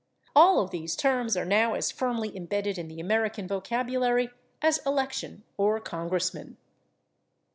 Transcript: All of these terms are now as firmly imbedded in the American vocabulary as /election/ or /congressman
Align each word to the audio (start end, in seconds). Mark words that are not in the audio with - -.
All 0.35 0.59
of 0.59 0.71
these 0.71 0.95
terms 0.95 1.37
are 1.37 1.45
now 1.45 1.75
as 1.75 1.91
firmly 1.91 2.35
imbedded 2.35 2.79
in 2.79 2.87
the 2.87 2.99
American 2.99 3.47
vocabulary 3.47 4.31
as 4.59 4.79
/election/ 4.79 5.43
or 5.57 5.79
/congressman 5.79 6.55